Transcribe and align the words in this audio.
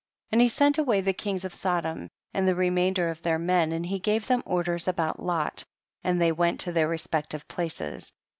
18. 0.31 0.35
And 0.35 0.41
he 0.41 0.49
sent 0.49 0.77
away 0.79 0.99
the 1.01 1.13
kings 1.13 1.45
of 1.45 1.53
Sodom 1.53 2.09
and 2.33 2.47
the 2.47 2.55
remainder 2.55 3.11
of 3.11 3.21
their 3.21 3.37
men, 3.37 3.71
and 3.71 3.85
he 3.85 3.99
gave 3.99 4.25
them 4.25 4.41
orders 4.47 4.87
about 4.87 5.21
Lot, 5.21 5.63
and 6.03 6.19
they 6.19 6.31
went 6.31 6.59
to 6.61 6.71
their 6.71 6.87
respec 6.87 7.29
tive 7.29 7.47
places. 7.47 8.11